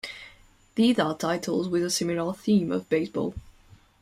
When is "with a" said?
1.69-1.91